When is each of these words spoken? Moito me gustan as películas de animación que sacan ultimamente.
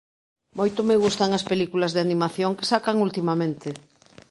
Moito 0.59 0.79
me 0.89 0.99
gustan 1.03 1.29
as 1.37 1.47
películas 1.51 1.91
de 1.93 2.03
animación 2.05 2.51
que 2.57 2.69
sacan 2.73 2.97
ultimamente. 3.07 3.69